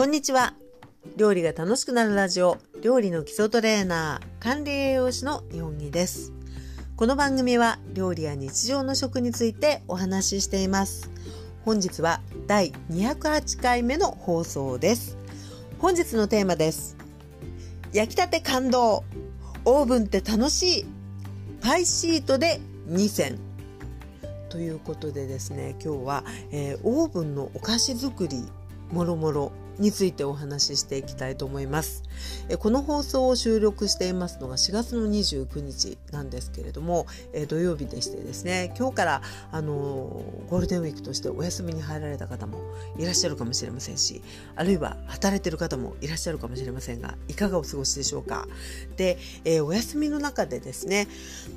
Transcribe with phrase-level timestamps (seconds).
[0.00, 0.54] こんにちは。
[1.18, 6.32] 料理が楽しくなるラジオ、料理の基礎トレーナー、管理栄養士の日本木です。
[6.96, 11.10] この番組は料理や日常の食についてお話ししています。
[11.66, 15.18] 本日は第208回目の放送です。
[15.78, 16.96] 本日のテーマです。
[17.92, 19.04] 焼きたて感動。
[19.66, 20.86] オーブンって楽しい。
[21.60, 23.38] パイシートで2選。
[24.48, 28.48] ということでですね、今日は、えー、オーブンのお菓子作り
[28.92, 32.04] もろもろについてお話ししていきたいと思います。
[32.58, 37.06] この放送を収録していますのが4月の29日なんですけれども、
[37.48, 39.72] 土曜日でしてですね、今日からあの
[40.48, 42.58] ゴールデンウィークとしてお休みに入られた方も
[42.98, 44.22] いらっしゃるかもしれませんし、
[44.56, 48.46] あるいは働いてる方もいらっしゃるかもしれませんが、いかがお過ごしでしょうか？
[48.96, 51.08] で、え、お休みの中でですね、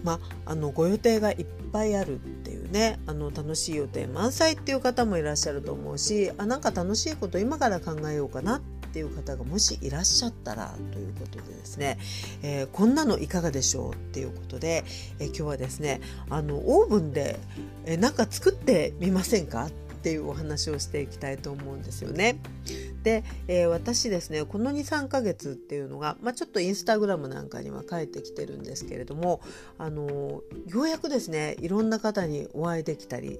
[0.03, 11.97] まあのご予定がいっぱいあるっていうね、あの楽しい予定満載っていう方もいらっしゃると思うし、あなんか楽しいこと今から考えようかなってっていう方がもしいらっしゃったらということでですね、
[12.43, 14.83] えー、こんなのいかがでしょうっていうことで、
[15.19, 15.99] えー、今日はですね
[16.29, 17.39] あのオーブンで、
[17.87, 19.65] えー、なんか作ってみませんか？
[19.65, 19.71] っ
[20.03, 22.37] ていうお話をしていきたいと思うんですよね。
[23.03, 29.41] で、えー、私ですねこの23ヶ月っていうのが、まあ、ちょっとインスタグラムなんかには書いてきてるんですけれども
[29.77, 33.39] あのようやくですねいろんな方にお会いできたり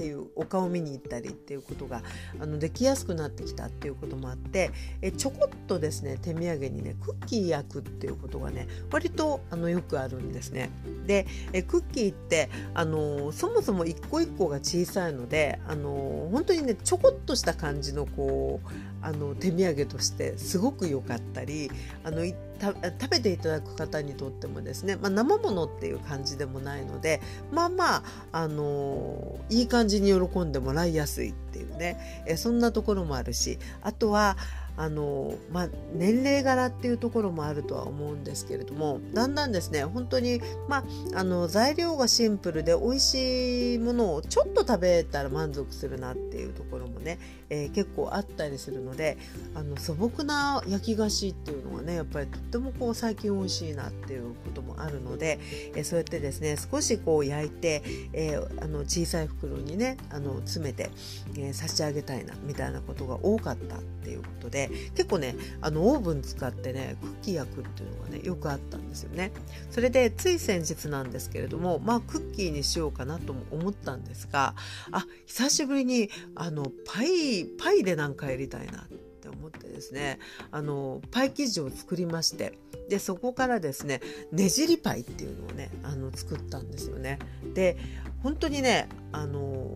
[0.00, 2.00] っていうお顔見に行ったりっていうことが
[2.40, 4.70] あのできやすくなってきたっていうこともあって
[5.02, 10.70] えちょこっとですね手土産にねクッキー焼くっていうことがね割とあのよくあるんですね。
[11.06, 18.68] でえクッキーってあのそもそも一個一個が小さいのであの本当にねちょこっとした感じのこう
[19.02, 21.70] あの手土産としてすごく良かったり
[22.04, 22.24] あの
[22.60, 34.36] 食べていただく方にとってもですね、まあ、生ものっていう感じでもないのでまあまあ、あのいい感じに喜んでもらいやすいっていうねえそんなところもあるしあとは
[34.80, 40.78] あの、まあ、年齢柄っていうところもあるとは思うんですけれどもだんだんですね本当に、ま
[41.14, 47.18] あ、あの材料がシンプルで美味しいものをちょっと食べたら満足するなっていうところもね、
[47.50, 49.18] えー、結構あったりするので
[49.54, 55.38] あの素朴な焼き菓子っていうのがねやっぱりとってもこう最近美味しいなっていうこともあるので、
[55.74, 57.82] えー、そうやってですね少しこう焼いて、
[58.14, 60.90] えー、あの小さい袋にねあの詰めて、
[61.36, 69.32] え差し上げたいなみたいなことが多かったっていうことで結構ねあのオーブン使ってねクッキー焼くっていうのがねよくあったんですよね。
[69.70, 74.54] それでつい先日なんですけれどもまあクッキーにしようかなとも思ったんですが
[74.92, 78.86] あ久しぶりにあのパイパイでなんかやりたいなっ
[79.20, 80.18] て思ってですね
[80.50, 84.00] あのパイ生地を作りましてでそこからですね
[84.32, 87.18] ねじりパイっていうのをねあの作ったんですよね。
[87.54, 87.76] で
[88.22, 89.74] 本当にねあの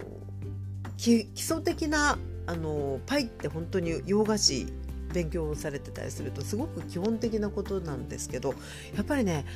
[0.97, 4.67] 基礎的なあのパイって本当に洋菓子
[5.15, 8.55] 勉強をされてたりするとすごく基本的なことなんですけど
[8.95, 9.47] やっぱりね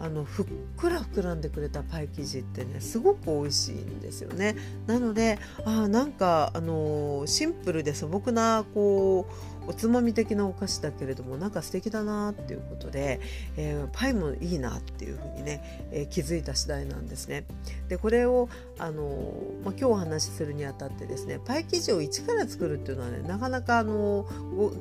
[0.00, 4.54] あのふっくら膨らんでくれたパイ生地ってねすごく美味しいんですよね。
[4.86, 13.20] なのであなんかあのシンプルで素朴なこうおつまみ的なお菓子だけれどもなんか素敵だなっていうことで、
[13.58, 17.44] えー、パイもいいなっていうふうにね、えー、気づいた次第なんですね。
[17.88, 18.48] でこれを
[18.78, 19.34] あの、
[19.64, 24.26] まあ、今日お話しするにあたってですねパイ生地を一から作るっていうのはねなかなかあの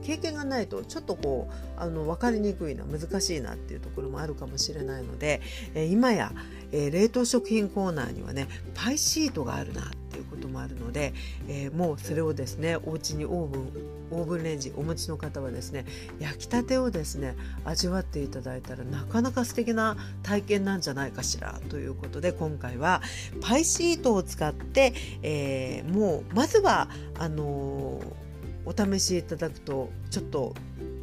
[0.03, 5.41] 経験がないとちょっとこうあの分かりにくいな難しいなっていうところもあるかもしれないので、
[5.75, 6.31] えー、今や、
[6.71, 11.13] え冷凍食品コーナーにはねパイシートがあるなっていうこともあるので、
[11.47, 15.85] えもうそれをですねお家にオーブンオーブンレンジお持ちの方はですね
[16.19, 17.35] 焼きたてをですね
[17.65, 23.01] 味わっていただいたらなかなか素敵な体験なんじゃないかしらということで今回は
[23.41, 30.53] パイシートを使って、えー、もうまずはあのー、お試しいただくとちょっと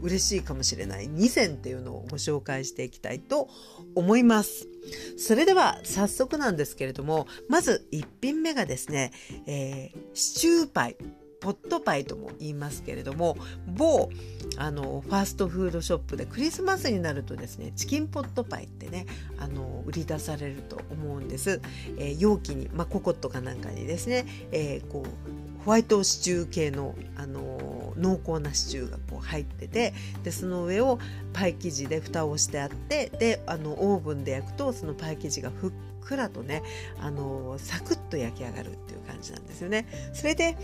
[0.03, 3.49] 嬉しいかもしれない2選っていうのをご紹介していきたいと
[3.95, 4.69] 思います。
[5.17, 9.13] それでは早速なんですけれどもまず1品目がですね、
[9.47, 10.97] えー、シチューパイ
[11.45, 13.37] ポットパイとも言いますけれども
[13.67, 14.09] 某
[14.57, 19.05] あのファーストフードショップでクリスマスになるとですねチキンポットパイってね
[19.39, 21.61] あの売り出されると思うんです、
[21.99, 29.95] えー、容器に、まあ、ココットかなんかにですね、えー、こうホワイトシチュー系の、あの濃厚なシチューがこう入ってて
[30.25, 30.99] でその上を
[31.33, 35.73] パイ生地で蓋をしてあってであのオーブンで焼くとそのパイ生地がふっ
[36.05, 36.63] くらとね
[37.01, 39.87] あのサクッと焼き上がるっていう感じなんですよね。
[40.13, 40.57] それで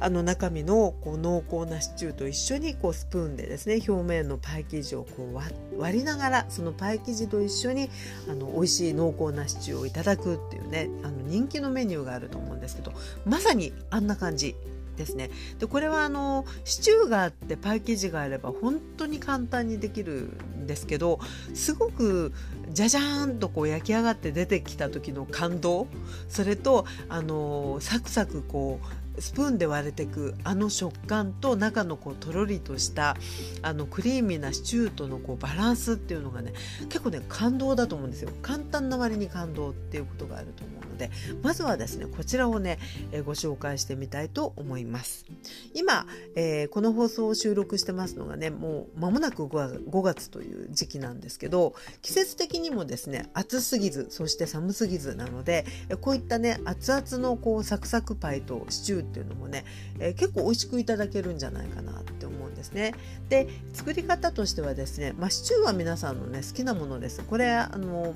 [0.00, 7.90] あの中身のこう濃厚なシチューと一緒にこうスプーンでですね表面のパイ生地をこう割りながらそのパイ生地と一緒に
[8.28, 12.92] あの美味しい濃厚なシチューをいただくっていうねあの人気のメニューがあると思うんですけど
[13.24, 14.56] まさにあんな感じ
[15.00, 15.30] ですね。
[15.58, 21.18] でこれはあのシチューがあってパイ生地があれば本当に簡単にできるんですけど
[21.54, 22.32] すごく
[22.68, 25.86] じゃじゃーんとこう焼き上がって出てきた時の感動
[26.28, 28.86] それとあのサクサクこう
[29.20, 33.16] スプーンで割れていくあの食感と中のこうとろりとした
[33.62, 36.52] あのクリーミーなシチューとのこうバランスっていうのがね
[36.88, 38.30] 結構ね感動だと思うんですよ。
[38.42, 41.10] 簡単な割に感動っていうことがあると思うので
[41.42, 42.78] まずはですねこちらをね、
[43.12, 45.26] えー、ご紹介してみたいと思います。
[45.74, 55.64] 今、えー、この放送を収録してますのがねもう間もなく5月という時期なんですけど季節的にもですね暑すぎずそして寒すぎずなので
[56.00, 59.64] こういったね熱々のこうサクサクパイとシチューっていうのもね、
[59.98, 62.94] えー、結構美味しくいただけるんじゃないかなって思うんですね。
[63.28, 67.22] で作り方としてはですね、まあ、シチューは皆さんのね好きなものです。
[67.22, 68.14] これあの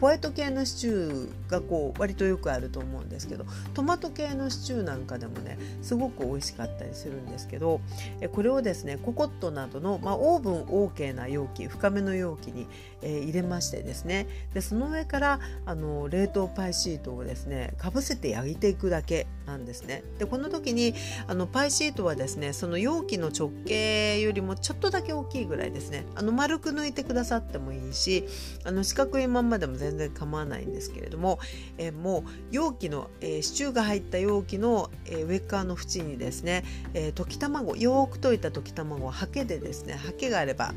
[0.00, 3.44] ホワイト系のシチューがこう割とよくあると思うんですけど
[3.74, 7.80] トマト系のシチューなんかでもねすごく美味しかったりするんですけど
[8.32, 12.66] これをですねココットなどの、まあ、オーブン OK な容器深めの容器に、
[13.02, 20.02] えー、入れましてですねでその上からあの冷凍パイシートをですねかぶせて焼いていくだけなんですね。
[20.18, 20.94] でこの時に
[21.28, 28.24] あのパイシートはですねその容器の直径よりもちょっとだけ大きいぐらいですねあの丸く抜いてくださってもいいし
[28.64, 31.38] あの四角いまんまでも全然構わないんですけれども、
[31.78, 36.64] えー、もう容器の、えー、シチューが入った容器の、えー、上側の縁にですね、
[36.94, 40.74] え、溶き卵よく溶いた溶き卵をハケでですねハケがあれば、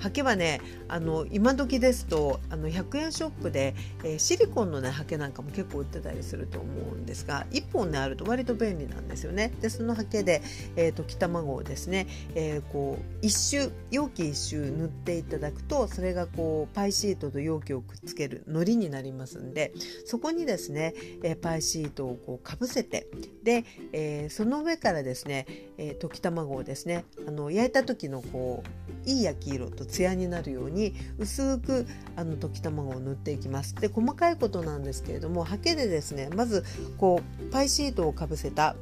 [0.00, 9.52] ハケはねあの今時ですとあの100円ショップで、えー、シリコンのねハケなんかも結構売ってたりすると思うんですが1本ねあると割と便利なんですよね。
[9.60, 10.42] でそのハケで、
[10.76, 19.72] えー、溶き卵をですね、えー、こう一周容器一周塗っていただくとそれがこうパイシートと容器をくっつける糊になりますんで
[20.06, 23.08] そこにですね、えパイシートをこうかぶせて
[23.42, 25.46] で、えその上からですね、
[25.78, 31.86] え溶き卵をですねあの焼いた時のこういい焼き色とツヤになるように薄く
[32.16, 33.74] あの溶き卵を塗っていきます。
[33.74, 36.64] で細かいことなんですけれどもハケでですねまず
[36.98, 38.76] こうパイシートをかぶせた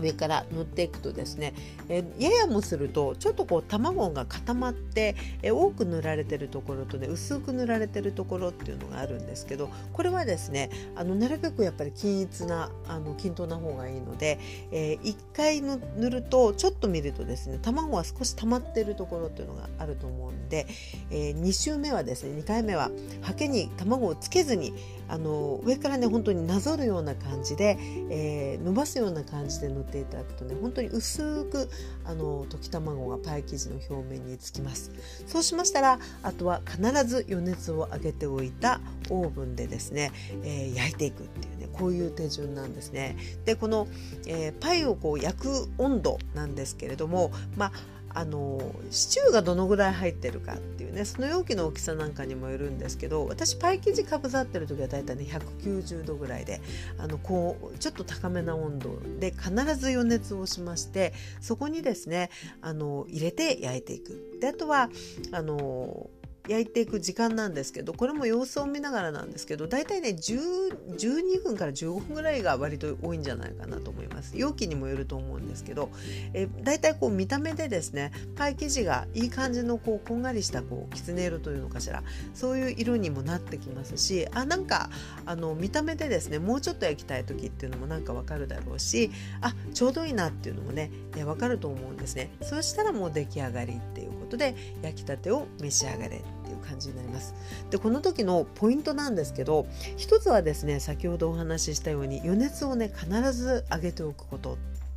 [0.00, 1.54] 上から塗っていくとですね、
[1.88, 14.38] えややもするとちょっとこう卵が固まって、え多く塗られてるところとね薄く塗られてるところっていうのがあるんですけどこれはですねあのなるべくやっぱり均一なあの均等な方がいいので、
[14.72, 20.66] えー、1回塗るとちょっと見るとですね卵は少し溜まってるところっていうのがあると思うんで、
[21.10, 22.90] えー、2週目はですね2回目は
[23.22, 24.74] ハケに卵をつけずに
[25.08, 27.78] あの上からね本当になぞるような感じで、
[28.10, 31.68] えー、伸ばすような感じで塗っていただくとね本当に薄く
[32.04, 34.90] あの溶き卵がパイ生地の表面につきます。
[35.26, 38.80] そうしましたらあとは必ず余熱を上げておいた
[39.10, 40.12] オーブンでですね、
[40.42, 43.16] えー、焼いていくっていうねこういう手順なんですね。
[43.44, 43.86] でこの、
[44.26, 48.58] えー、パイをこう焼く温度なんですけれどもまああの
[48.90, 56.62] シチューがどのぐらい入ってるかっていうねその容器の大きさなんかにもよるんですけど私パイ生地かぶさってる時は大体ね190度ぐらいで
[56.96, 62.30] あのこうちょっと高めな温度で必ず余熱をしましてそこにですね
[62.62, 64.38] あの入れて焼いていく。
[64.40, 64.88] であとは
[65.32, 66.08] あの
[66.48, 74.36] 焼いていく時間なんですけどこれも様子を見ながらなんですけど大体ね12分から15分ぐらいが割と多いんじゃないかなと思います。
[74.36, 75.90] 容器にもよると思うんですけど
[76.34, 82.02] え大体こう見た目でですねパイ生地がいい感じのこうこんがりしたこうきつね色というのかしら
[82.34, 84.90] そういう色にもなってきますしあなんか
[85.24, 89.10] あの見た目でですねもうちょっと焼きたい時っていうのもなんかわかるだろうし
[89.40, 90.90] あちょうどいいなっていうのもね
[91.24, 92.30] わかると思うんですね。
[92.42, 96.22] そしたらもう出来上がりっていうことで焼きたてを召し上がれ
[96.66, 97.34] 感じになります。
[97.70, 104.56] でこの時のポイントなんですけど一つはですね先ほどお話ししたように余熱をね必ず上げておくことっ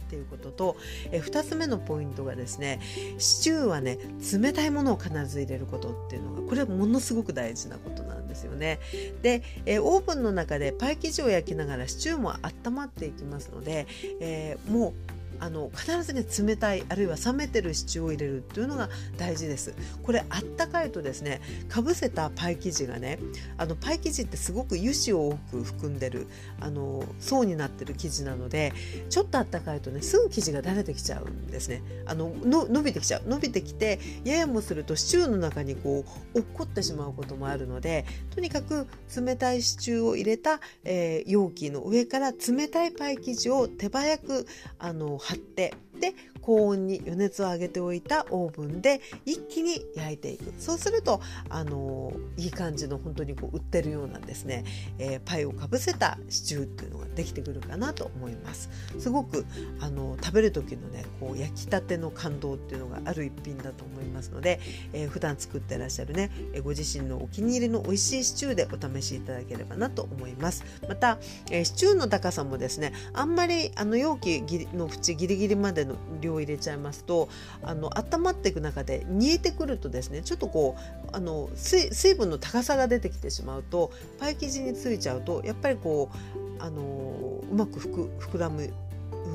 [0.09, 0.75] ていうことと
[1.11, 2.79] え2つ目のポイントがですね
[3.19, 3.99] シチューはね
[4.33, 8.79] 冷たいものを必ず入れることっていうのがこれはものすごく大事なことなんですよね。
[9.21, 13.85] でえオーブンの中でパイ生地を焼きながらシチューも温まっていきますので、
[14.19, 19.73] えー、もうあの必ずね冷たいあるいは冷めてるシチューを入れるっていうのが大事です。
[20.03, 23.19] これあったかいとですねかぶせたパイ生地がね
[23.57, 26.27] あのパイ生地ってすごく油脂を多く含んでる
[26.59, 28.73] あの層になってる生地なので
[29.09, 31.81] ちょっとあったかいとねすぐ生地がだれてきちゃうんですね。
[32.05, 33.21] あのの伸びてきちゃう。
[33.27, 36.03] 伸びてきてややもするとシチューの中にこ
[36.33, 38.05] う落っこってしまうこともあるので
[38.35, 46.15] とにかく冷たいシチューを入れた、えー、容器の上から冷たいパイ生地を手早くあの貼ってで
[46.49, 50.51] 高温に余熱を上げておいたオーブンで一気に焼いていく。
[50.57, 54.63] そうするとあのいい感じの本当にこう売ってるようなですね、
[54.97, 58.71] えー、パイをかぶせたシチューっていうのができてくるかなと思います。
[58.97, 59.45] すごく
[59.79, 64.59] あの食べる時のねこう焼きたての感動っていうのがある一品だと思いますので、
[64.91, 66.31] えー、普段作ってらっしゃるね
[66.63, 70.65] ご自身のお気に入りの美味しいシチューでお試しいただければなと思います。
[70.87, 71.19] また、
[71.51, 77.29] えー、シチューの高さもですねあんまりあの容器の縁ギリギリまでの量入れちゃいますと
[77.63, 88.73] あの温まっていく中で煮えてくるとですねちょっとこうあの水分の高さが出てきてしまうとパイ生地についちゃうとやっぱりこうあのうまく膨らむ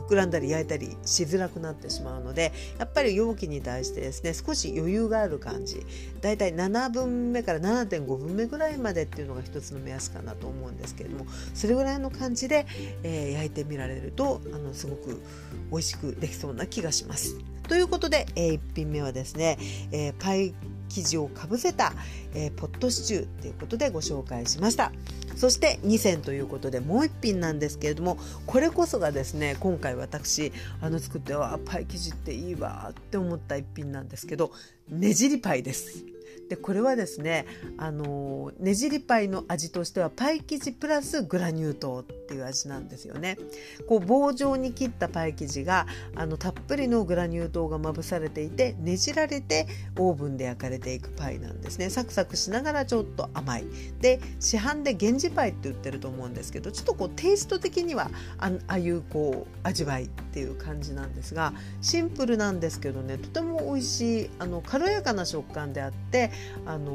[0.09, 5.85] 膨らんだり焼いたりしづらくなってしまうのでやっぱり容器に対してですね少し余裕がある感じ
[6.21, 12.67] だいたい7分目から7.5分目ぐらいまでっていうのが一つの目安かなと思うんですけれどもそれぐらいの感じで、
[13.03, 15.23] えー、焼いてみられるとあのすごく
[15.71, 17.37] 美味しくできそうな気がします。
[17.69, 19.57] ということで、えー、1品目はですね、
[19.91, 20.55] えー、パイ
[20.89, 21.93] 生地をかぶせた、
[22.35, 24.93] えー、ポットシチューということでご紹介しました
[25.37, 34.53] そして2選ということでもう1品なんですけれどもこれこそがですね今回私あの作ってはパイ生地っていいわって思った一品なんですけど
[34.89, 36.05] ねじりパイです。
[36.49, 43.39] でこれはですねあのねじりパイの味としてはパイ生地プラスグラニュー糖っていう味なんですよね。
[43.89, 49.67] こう棒状に切ったパイ生地があのたっぷりのグラニュー糖がまぶされていてねじられて
[49.99, 51.91] オーブンで焼かれていくパイなんですね。
[51.91, 53.65] サクサクしながらちょっと甘い。
[54.01, 66.31] で市販で源氏パイって売ってると思うんですけどちょっとこうテイスト的にはああいうこう味わいっていう感じなんですがシンプルなんですけどねとても美味しいあの軽やかな食感であってで
[66.67, 66.93] あの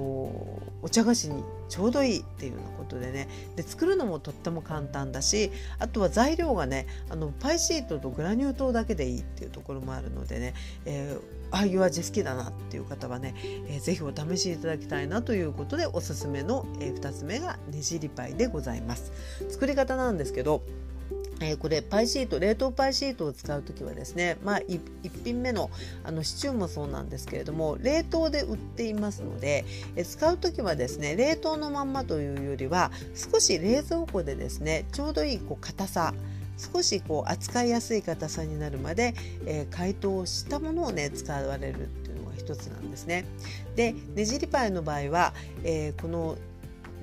[0.81, 10.53] お茶菓子にちょうどいいっていうようなことでねで作るのもとっても簡単だしあとは材料がねあのパイシートとグラニュー糖だけでいいっていうところもあるのでね、
[10.86, 13.36] えー、ああいう味好きだなっていう方はね、
[13.67, 19.12] えー、ぜひお試しいただきたいなということでおすすめの、えー、2つ目がねじりパイでございます。
[19.50, 20.63] 作り方なんですけど
[21.41, 24.81] えー、これパイシート冷凍パイシートを使う時はですねまあ 1,
[25.24, 25.69] 品目の
[26.03, 29.65] あのシチューもそうなんですけれども冷凍で売っていますので、
[29.96, 36.13] えー、使う時はですね冷凍のまんまというよりは少し冷蔵庫でですねちょうどいいこう硬さ
[36.60, 39.13] 少しこう扱いやすい硬さになるまで、
[39.46, 43.25] えー、解凍したものをね使われるっていうのが一つなんですね。
[43.75, 46.38] でねじりパイの場合は、えー、この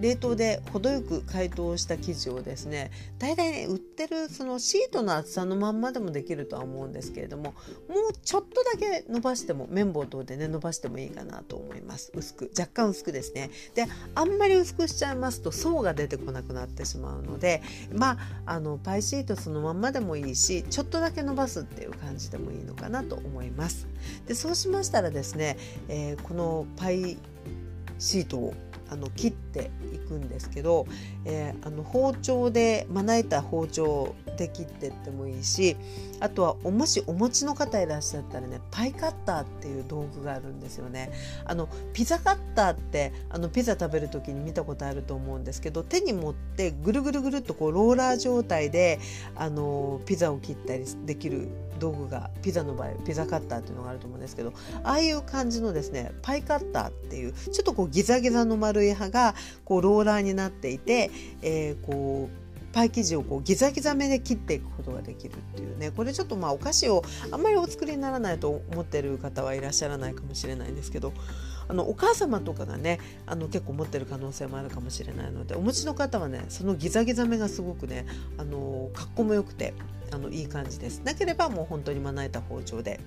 [0.01, 7.55] 冷凍で程よく解凍した生地をですね大体ね売ってるそのシートの厚さのまんまでもできるとは思うんですけれども
[7.89, 12.13] もうちょっとだけ伸ばしても綿棒等でね伸ばしてもいいかなと思います。
[12.15, 13.51] 薄く若干薄くですね。
[13.75, 17.63] であんまり薄くしちゃいますと層が出てこなくなってしまうので
[17.93, 23.87] まああのパイシートそのまんまでもいいしちょっとだけ伸ばすっていう感じでもいいのかなと思います。
[24.27, 25.57] でそうしましたらですね、
[25.89, 27.17] えー、このパイ
[27.99, 28.55] シートを
[28.91, 30.87] あの切っていくんですけど、
[31.25, 35.77] えー、あの包丁でまな板包丁で切ってってもいいし
[36.21, 41.11] あとはもしお持ちの方いらっしゃったらねパイカッターっていう道具があるんですよね。
[41.45, 48.99] あのピザカッターってあのピザ食べる時に見たことあると思うんですけど手に持ってぐるぐるぐるっとこうローラー状態で
[49.35, 54.53] あのピザを切ったりできる道具がピザの場合ピザカッターっていうのがあると思うんですけど
[54.83, 61.11] ああいう感じのですねパイカッターっていうちょっとこうギザギザの丸い刃がこうローラーになっていて、
[61.43, 71.15] えー、こうパイ生地をこうギザギザ目で切っていくことができるっていうねこれちょっとまあお菓子をあんまりお作りにならないと思ってる方はいらっしゃらないかもしれないんですけど
[71.69, 78.05] あのお母様とかがねあの結構持ってる可能性もあるかもしれないのでお持ちの方はねそのギザギザ目がすごくね
[78.37, 79.73] あの格好も良くて
[80.13, 81.01] あのいい感じです。
[81.01, 83.01] なければもう本当にまな板包丁で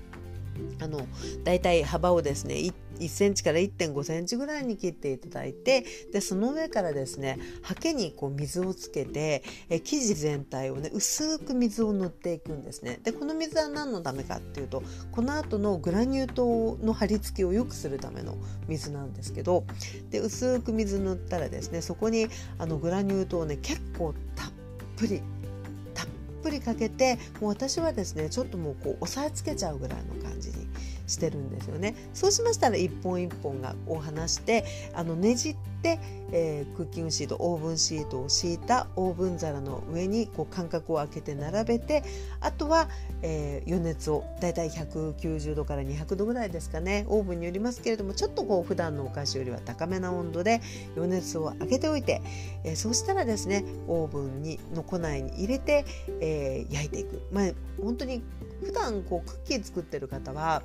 [0.82, 1.08] あの
[1.44, 13.00] だいたい幅をですね 1, 1センチから1.5センチぐらいに切っていただいてでその上からですねハケにこう水をつけてえ生地全体をね薄く水を塗っていくんですね。
[13.04, 18.38] でこの水は何のためかっていうとこの後のグラニュー糖の貼り付けを良くするための
[18.68, 19.66] 水なんですけど
[20.10, 24.52] で薄く水塗ったらですねそこにあのグラニュー糖をね結構たっ
[24.96, 25.22] ぷり
[26.42, 30.68] ぷりかけてもう私はですねちょっともうこう押さえつけちゃうぐらいの感じに
[31.08, 31.96] してるんですよね。
[32.14, 42.04] そうしましたら一本一本がを離してあのねじっ、えー、クッキングシートオーブンシートを敷いたオーブン皿の上にこう間隔を空けて並べて
[42.40, 42.90] あとは、
[43.22, 50.62] えー、余熱をだいたい190度から200度ぐらいですかねオーブンによりますけれどもちょっとこう普段のお菓子よりは高めな温度で
[50.96, 52.22] 余熱を上げておいて、
[52.64, 55.86] えー、そうしたらですねオーブンにの庫内に入れて、
[56.22, 57.22] えー、焼いていく。
[57.32, 58.22] まあ本当に
[58.64, 60.64] 普段こうクッキー作ってる方は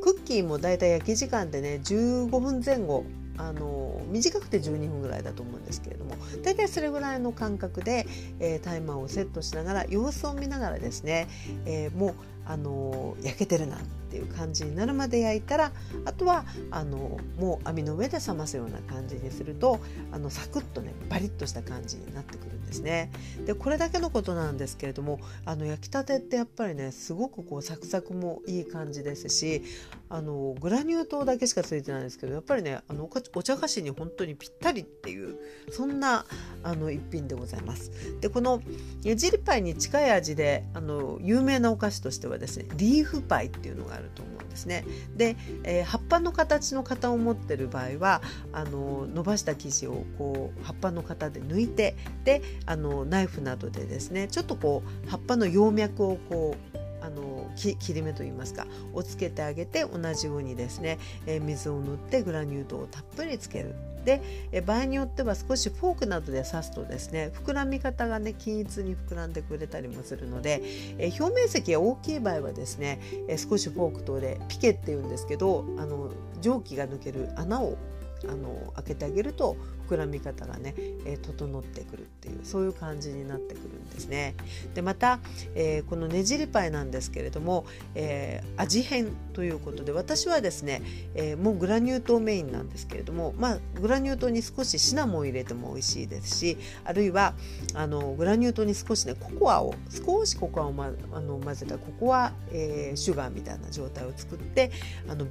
[0.00, 3.04] クッキーもだいたい焼き時間でね15分前後
[3.38, 8.06] あの短くて12分ぐらいだと思うんですけれども大体それぐらいの間隔で、
[8.40, 11.28] えー、タイマーをセットしながら様子を見ながらですね、
[11.64, 12.14] えー、もう
[12.46, 13.78] あの焼けてるな。
[14.06, 15.72] っていう感じになるまで焼いたら
[16.04, 19.80] あとはあのもう網の上で冷ますような感じにすると
[20.12, 23.10] あのサクッとねバリッとした感じになってくるんですね。
[23.44, 29.62] でこれだけのことなんですけれどもあの焼きたてってやっぱりねすごくこうサクサクもいい感じですし
[30.08, 35.36] あのグラニュー糖だけしかついてないんですけどやっぱりねあのお茶菓子に本当にぴったりっていう
[35.70, 36.26] そんな
[36.62, 37.90] あの一品でございます。
[38.20, 38.62] でこの
[39.02, 44.84] ジリパイに近い味であの有名なお菓子としてはですねリーフパイっていうのがあると思うんですね。
[45.16, 48.22] で、えー、葉っぱの形の型を持ってる場合は
[48.52, 56.75] あの伸ばした生地をこう葉っぱの型で抜いてであのナイフなどでですねちょっとこう葉っぱの葉脈をこう
[57.06, 63.74] あの切り目といいますかをつけてあげて同じようにですね、えー、水を塗ってグラニュー糖をたっぷりつける。
[64.04, 64.22] で、
[64.52, 70.62] え場合によっては少しフォークなどで刺すとですね膨らみ方がね均一に膨らんでくれたりもするので、
[70.98, 76.10] え表面積が大きい場合はですね、え少しフォーク等でピケっていうんですけどあの
[76.40, 77.76] 蒸気が抜ける穴を
[78.24, 79.56] あの開けてあげると
[79.88, 84.34] 膨らみ方がね、えー、整ってくるっていうそういう感じになってくるんですね。
[84.74, 85.20] でまた、
[85.54, 90.82] えー、このねじりパイなんですけれども、えー、味変ということで私はですね、
[91.14, 97.34] えー、もうグラニュー糖メインなんですけれども、まあ、グラニュー糖に少しシナモン入れても美味しいですしあるいは
[97.74, 104.72] あのグラニュー糖に少しねココアを少しココアを、ま、あの混ぜたココア、えー、シュガーみたいな状態を作って
[105.08, 105.26] あの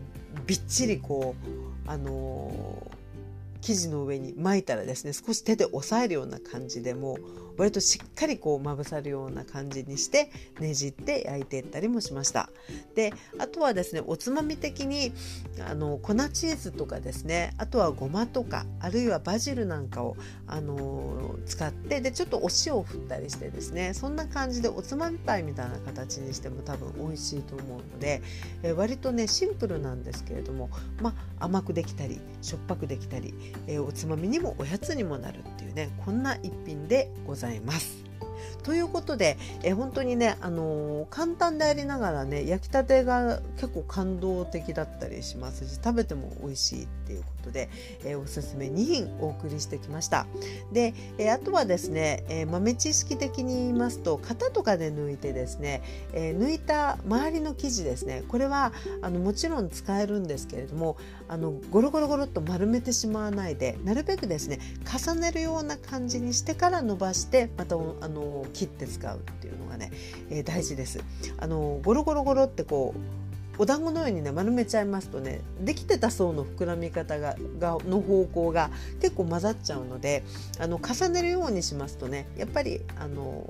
[0.46, 2.92] びっちりこうあの
[3.62, 12.50] 生地の上に巻いたらですね少し手で押さえるような感じでもう割としっかりこうまぶさるような感じにしてねじって焼いていったりもしました
[12.96, 15.12] であとはですねおつまみ的に
[15.68, 28.22] あの粉チーズとかですねあとはごまとかあるいはバジルなんかをあの使ってでちょっとお塩を振ったりしてですねそんな感じでおつまみパイみたいな形にしても多分美味しいと思うので、
[28.64, 30.70] え割とねシンプルなんですけれども、
[31.02, 33.34] まあ、甘くできたりしょっぱくできたり、
[33.68, 37.45] えおつまみにもおやつにもなるっていうねこんな一品でございます。
[37.46, 38.15] ございます。
[38.64, 47.70] ということで、え本当にね、あのー、簡単でありながらね焼きたてが結構感動的だったりしますし食べても美味しいっていうことで、
[48.04, 50.26] え、おすすめ2品お送りしてきました。
[50.72, 55.82] で、え、あとはですね、え豆知識的に言いますと型とかで抜いてですね、
[56.14, 69.92] え抜いた周りの生地ですねこれはあのもちろん使えるんですけれどもあのゴロゴロゴロっと丸めてしまわないでなるべくですね重ねるような感じにしてから伸ばしてまたあの切って使うっていうのがね、
[70.30, 71.04] えー、大事です。
[71.38, 73.26] あのゴロゴロゴロってこう
[73.58, 78.70] お団子のようにね丸めちゃいますとねできてた層の膨らみ方ががの方向が
[79.02, 80.24] 結構混ざっちゃうので
[80.60, 83.48] あの重ねるようにしますとねやっぱりあの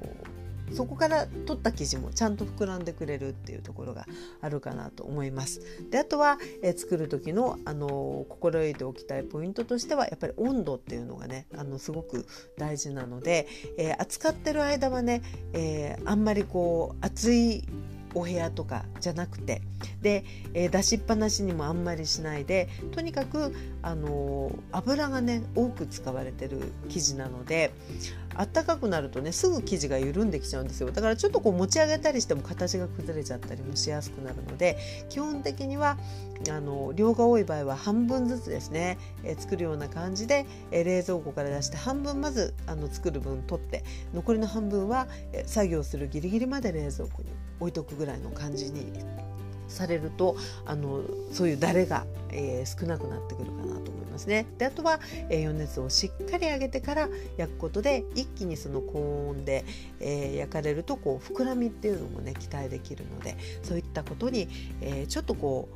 [0.72, 4.06] そこから取った生地もちゃんと膨らんでくれるっていうところが
[4.42, 5.62] あるかなと思います。
[5.90, 12.26] であとは、え、作る時のあの心得ておきたいポイントとしてはやっぱり温度っていうのがねあのすごく
[12.58, 13.48] 大事なので、
[13.78, 15.22] えー、扱ってる間はね、
[15.54, 17.64] え、あんまりこう熱い
[18.16, 19.62] お部屋とかじゃなくて
[20.02, 20.24] で、
[20.54, 27.72] えー、出しっぱなしにもあんまりしないでとにかく、あのー、油がね多く使われてる生地なので
[28.36, 30.92] あったかくなるとねすぐ生地が緩んできちゃうんですよ。
[30.92, 34.78] だからちょっとこう持ち上げたりしても形が崩れちゃったりもしやすくなるので
[35.10, 35.98] 基本的には
[36.50, 48.92] あの量が多い場合は半分ずつですね、え、作るような感じで、え、冷蔵庫から出して半分まずあの作る分取って残りの半分は、え、作業するギリギリまで冷蔵庫に置いとくぐらいの感じに
[49.68, 51.02] されるとあの
[51.32, 54.46] そういうだれが、えー、少なくなってくるかなと思いますね。
[54.58, 55.00] であとは、
[55.30, 59.66] えー、余熱をしっかり上げてから焼くことで一気にその高温で、
[60.00, 64.48] えー、焼かれるとこう膨らみっていうのもね期待できるのでそういったことに、
[64.82, 65.70] えー、ちょっとこ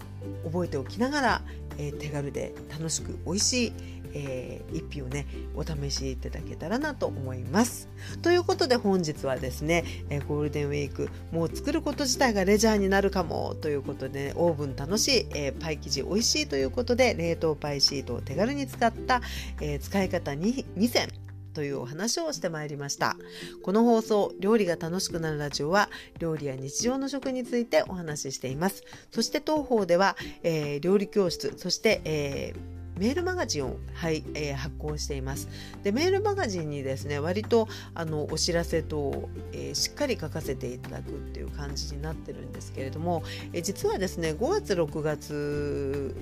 [0.44, 1.42] う覚えておきながら、
[1.78, 3.74] え手軽で楽しく美味しい
[4.14, 7.90] えー、一品をねお試しいただけたらなと思います。
[8.22, 19.22] ということで本日はですね、えー、ゴールデンウィークもう作ること自体がレジャーになるかもということで、ね、オーブン楽しい、えー、パイ生地美味しいということで冷凍パイシートを手軽に使った、
[19.62, 21.10] えー、使い方 2, 2選
[21.54, 23.18] というお話をしてまいりました
[23.64, 35.48] この放送料理が楽しくなるラジオは料理や日常の食についてお話ししていますそして当方では、えー、料理教室そして、えーメールマガジンを、はいえー、発行しています。
[35.84, 46.16] でメールマガジンにですね割とあのお知らせと、えー、しっかり書かせていただくっていう感じになってるんですけれども、えー、実はですね5月6月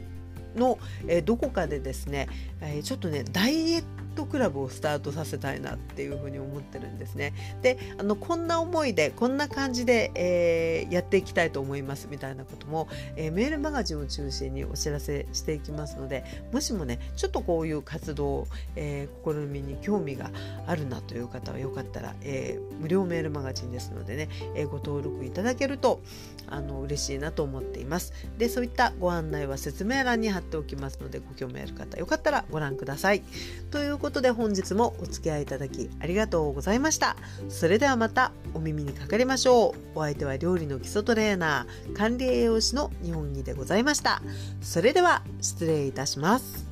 [0.57, 2.27] の、え、どこかでですね、
[2.61, 3.83] え、ちょっとねダイエッ
[4.17, 7.33] トクラブをスタートさせたいなっていうふうに思ってるんですね。
[7.61, 20.31] であのこんな思いでこんな感じで、えー、やっていきたいと思いますみたいなことも、えー、メールマガジンを中心にお知らせしていきますのでもしもねちょっとこういう活動、えー、試みに興味が
[20.65, 26.01] あるなという方はよかったら、え、無料メールマガジンですのでね、え、ご登録いただけると
[26.47, 28.13] あの嬉しいなと思っています。
[28.37, 33.21] でそういったご案内は説明欄に貼っておきますのでご興味ある方よかったらご覧ください。
[33.69, 37.17] ということで本日もお付き合いいただきありがとうございました。
[37.49, 39.99] それではまたお耳にかかりましょう。
[39.99, 44.21] お相手は料理の基礎トレーナー、管理栄養士の日本木でございました。
[44.61, 46.65] それでは失礼いたします。